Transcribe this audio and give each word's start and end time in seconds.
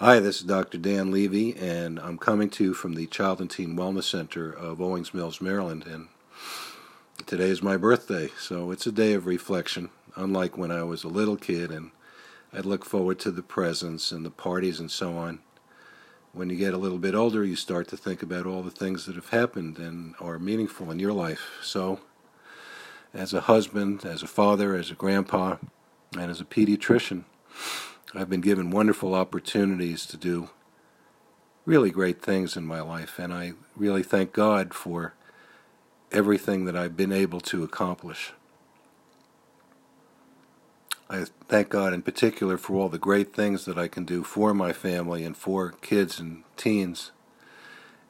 Hi, 0.00 0.20
this 0.20 0.40
is 0.40 0.42
Dr. 0.42 0.76
Dan 0.76 1.10
Levy, 1.10 1.56
and 1.56 1.98
I'm 1.98 2.18
coming 2.18 2.50
to 2.50 2.64
you 2.64 2.74
from 2.74 2.96
the 2.96 3.06
Child 3.06 3.40
and 3.40 3.50
Teen 3.50 3.74
Wellness 3.76 4.02
Center 4.02 4.52
of 4.52 4.78
Owings 4.78 5.14
Mills, 5.14 5.40
Maryland. 5.40 5.86
And 5.86 6.08
today 7.24 7.48
is 7.48 7.62
my 7.62 7.78
birthday, 7.78 8.28
so 8.38 8.72
it's 8.72 8.86
a 8.86 8.92
day 8.92 9.14
of 9.14 9.24
reflection, 9.24 9.88
unlike 10.14 10.58
when 10.58 10.70
I 10.70 10.82
was 10.82 11.02
a 11.02 11.08
little 11.08 11.38
kid 11.38 11.70
and 11.70 11.92
I'd 12.52 12.66
look 12.66 12.84
forward 12.84 13.18
to 13.20 13.30
the 13.30 13.40
presents 13.40 14.12
and 14.12 14.22
the 14.22 14.30
parties 14.30 14.80
and 14.80 14.90
so 14.90 15.16
on. 15.16 15.38
When 16.34 16.50
you 16.50 16.56
get 16.56 16.74
a 16.74 16.78
little 16.78 16.98
bit 16.98 17.14
older, 17.14 17.42
you 17.42 17.56
start 17.56 17.88
to 17.88 17.96
think 17.96 18.22
about 18.22 18.44
all 18.44 18.62
the 18.62 18.70
things 18.70 19.06
that 19.06 19.14
have 19.14 19.30
happened 19.30 19.78
and 19.78 20.14
are 20.20 20.38
meaningful 20.38 20.90
in 20.90 20.98
your 20.98 21.14
life. 21.14 21.52
So, 21.62 22.00
as 23.14 23.32
a 23.32 23.40
husband, 23.40 24.04
as 24.04 24.22
a 24.22 24.26
father, 24.26 24.76
as 24.76 24.90
a 24.90 24.94
grandpa, 24.94 25.56
and 26.12 26.30
as 26.30 26.42
a 26.42 26.44
pediatrician, 26.44 27.24
I've 28.14 28.30
been 28.30 28.40
given 28.40 28.70
wonderful 28.70 29.14
opportunities 29.14 30.06
to 30.06 30.16
do 30.16 30.50
really 31.64 31.90
great 31.90 32.22
things 32.22 32.56
in 32.56 32.64
my 32.64 32.80
life, 32.80 33.18
and 33.18 33.34
I 33.34 33.54
really 33.76 34.04
thank 34.04 34.32
God 34.32 34.72
for 34.72 35.14
everything 36.12 36.64
that 36.66 36.76
I've 36.76 36.96
been 36.96 37.12
able 37.12 37.40
to 37.40 37.64
accomplish. 37.64 38.32
I 41.10 41.26
thank 41.48 41.68
God 41.68 41.92
in 41.92 42.02
particular 42.02 42.56
for 42.56 42.74
all 42.76 42.88
the 42.88 42.98
great 42.98 43.34
things 43.34 43.64
that 43.64 43.78
I 43.78 43.88
can 43.88 44.04
do 44.04 44.22
for 44.22 44.54
my 44.54 44.72
family 44.72 45.24
and 45.24 45.36
for 45.36 45.72
kids 45.80 46.18
and 46.20 46.42
teens. 46.56 47.12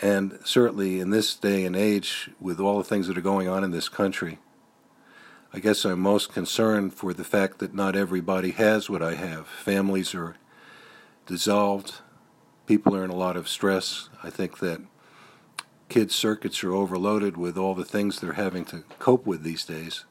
And 0.00 0.38
certainly 0.44 1.00
in 1.00 1.10
this 1.10 1.34
day 1.34 1.64
and 1.64 1.76
age, 1.76 2.30
with 2.40 2.60
all 2.60 2.78
the 2.78 2.84
things 2.84 3.06
that 3.08 3.16
are 3.16 3.22
going 3.22 3.48
on 3.48 3.62
in 3.62 3.70
this 3.70 3.88
country, 3.88 4.38
I 5.54 5.60
guess 5.60 5.84
I'm 5.84 6.00
most 6.00 6.32
concerned 6.32 6.94
for 6.94 7.12
the 7.12 7.24
fact 7.24 7.58
that 7.58 7.74
not 7.74 7.94
everybody 7.94 8.52
has 8.52 8.88
what 8.88 9.02
I 9.02 9.16
have. 9.16 9.46
Families 9.46 10.14
are 10.14 10.36
dissolved, 11.26 11.96
people 12.66 12.96
are 12.96 13.04
in 13.04 13.10
a 13.10 13.16
lot 13.16 13.36
of 13.36 13.50
stress. 13.50 14.08
I 14.22 14.30
think 14.30 14.60
that 14.60 14.80
kids' 15.90 16.14
circuits 16.14 16.64
are 16.64 16.72
overloaded 16.72 17.36
with 17.36 17.58
all 17.58 17.74
the 17.74 17.84
things 17.84 18.18
they're 18.18 18.32
having 18.32 18.64
to 18.66 18.84
cope 18.98 19.26
with 19.26 19.42
these 19.42 19.66
days. 19.66 20.06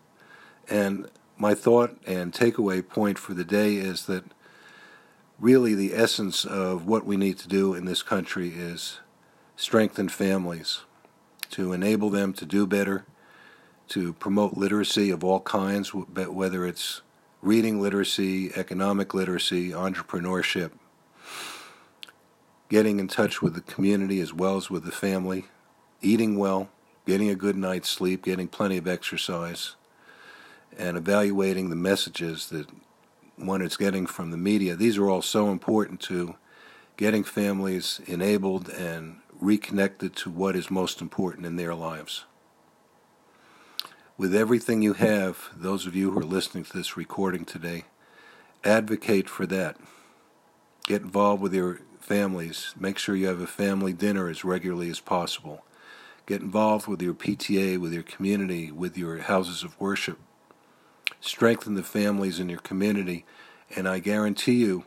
And 0.69 1.09
my 1.39 1.55
thought 1.55 1.97
and 2.05 2.31
takeaway 2.31 2.87
point 2.87 3.17
for 3.17 3.33
the 3.33 3.43
day 3.43 3.77
is 3.77 4.05
that 4.05 4.25
really 5.39 5.73
the 5.73 5.95
essence 5.95 6.45
of 6.45 6.85
what 6.85 7.03
we 7.03 7.17
need 7.17 7.39
to 7.39 7.47
do 7.47 7.73
in 7.73 7.85
this 7.85 8.03
country 8.03 8.49
is 8.49 8.99
strengthen 9.55 10.07
families, 10.07 10.81
to 11.49 11.73
enable 11.73 12.11
them 12.11 12.31
to 12.33 12.45
do 12.45 12.67
better 12.67 13.07
to 13.91 14.13
promote 14.13 14.53
literacy 14.55 15.09
of 15.09 15.21
all 15.21 15.41
kinds, 15.41 15.93
whether 15.93 16.65
it's 16.65 17.01
reading 17.41 17.81
literacy, 17.81 18.49
economic 18.55 19.13
literacy, 19.13 19.71
entrepreneurship, 19.71 20.71
getting 22.69 22.99
in 22.99 23.09
touch 23.09 23.41
with 23.41 23.53
the 23.53 23.59
community 23.59 24.21
as 24.21 24.33
well 24.33 24.55
as 24.55 24.69
with 24.69 24.85
the 24.85 24.93
family, 24.93 25.43
eating 26.01 26.37
well, 26.37 26.69
getting 27.05 27.29
a 27.29 27.35
good 27.35 27.57
night's 27.57 27.89
sleep, 27.89 28.23
getting 28.23 28.47
plenty 28.47 28.77
of 28.77 28.87
exercise, 28.87 29.75
and 30.77 30.95
evaluating 30.95 31.69
the 31.69 31.75
messages 31.75 32.47
that 32.47 32.67
one 33.35 33.61
is 33.61 33.75
getting 33.75 34.05
from 34.05 34.31
the 34.31 34.37
media. 34.37 34.73
These 34.73 34.97
are 34.97 35.09
all 35.09 35.21
so 35.21 35.49
important 35.49 35.99
to 36.03 36.35
getting 36.95 37.25
families 37.25 37.99
enabled 38.05 38.69
and 38.69 39.17
reconnected 39.37 40.15
to 40.15 40.29
what 40.29 40.55
is 40.55 40.71
most 40.71 41.01
important 41.01 41.45
in 41.45 41.57
their 41.57 41.75
lives 41.75 42.23
with 44.21 44.35
everything 44.35 44.83
you 44.83 44.93
have, 44.93 45.49
those 45.57 45.87
of 45.87 45.95
you 45.95 46.11
who 46.11 46.19
are 46.19 46.23
listening 46.23 46.63
to 46.63 46.77
this 46.77 46.95
recording 46.95 47.43
today, 47.43 47.85
advocate 48.63 49.27
for 49.27 49.47
that. 49.47 49.77
Get 50.85 51.01
involved 51.01 51.41
with 51.41 51.55
your 51.55 51.79
families. 51.99 52.75
Make 52.79 52.99
sure 52.99 53.15
you 53.15 53.25
have 53.25 53.41
a 53.41 53.47
family 53.47 53.93
dinner 53.93 54.29
as 54.29 54.45
regularly 54.45 54.91
as 54.91 54.99
possible. 54.99 55.65
Get 56.27 56.39
involved 56.39 56.85
with 56.85 57.01
your 57.01 57.15
PTA, 57.15 57.79
with 57.79 57.93
your 57.93 58.03
community, 58.03 58.71
with 58.71 58.95
your 58.95 59.17
houses 59.17 59.63
of 59.63 59.79
worship. 59.81 60.19
Strengthen 61.19 61.73
the 61.73 61.81
families 61.81 62.39
in 62.39 62.47
your 62.47 62.59
community, 62.59 63.25
and 63.75 63.89
I 63.89 63.97
guarantee 63.97 64.57
you 64.57 64.83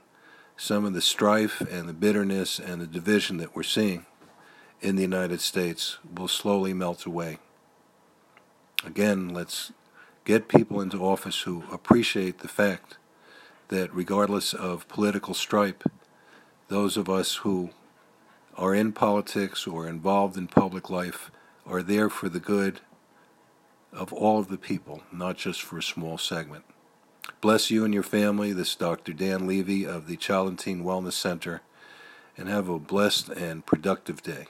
some 0.56 0.84
of 0.84 0.94
the 0.94 1.02
strife 1.02 1.60
and 1.60 1.88
the 1.88 1.92
bitterness 1.92 2.60
and 2.60 2.80
the 2.80 2.86
division 2.86 3.38
that 3.38 3.56
we're 3.56 3.64
seeing 3.64 4.06
in 4.80 4.94
the 4.94 5.02
United 5.02 5.40
States 5.40 5.98
will 6.16 6.28
slowly 6.28 6.72
melt 6.72 7.04
away. 7.04 7.40
Again, 8.86 9.30
let's 9.30 9.72
get 10.24 10.48
people 10.48 10.80
into 10.80 11.04
office 11.04 11.42
who 11.42 11.64
appreciate 11.72 12.38
the 12.38 12.48
fact 12.48 12.96
that 13.68 13.94
regardless 13.94 14.52
of 14.52 14.88
political 14.88 15.34
stripe, 15.34 15.84
those 16.68 16.96
of 16.96 17.08
us 17.08 17.36
who 17.36 17.70
are 18.56 18.74
in 18.74 18.92
politics 18.92 19.66
or 19.66 19.88
involved 19.88 20.36
in 20.36 20.46
public 20.46 20.90
life 20.90 21.30
are 21.66 21.82
there 21.82 22.10
for 22.10 22.28
the 22.28 22.40
good 22.40 22.80
of 23.92 24.12
all 24.12 24.38
of 24.38 24.48
the 24.48 24.58
people, 24.58 25.02
not 25.10 25.36
just 25.36 25.62
for 25.62 25.78
a 25.78 25.82
small 25.82 26.18
segment. 26.18 26.64
Bless 27.40 27.70
you 27.70 27.84
and 27.84 27.94
your 27.94 28.02
family. 28.02 28.52
This 28.52 28.70
is 28.70 28.76
Dr. 28.76 29.12
Dan 29.12 29.46
Levy 29.46 29.86
of 29.86 30.06
the 30.06 30.16
Teen 30.16 30.84
Wellness 30.84 31.12
Center, 31.12 31.62
and 32.36 32.48
have 32.48 32.68
a 32.68 32.78
blessed 32.78 33.28
and 33.30 33.64
productive 33.64 34.22
day. 34.22 34.46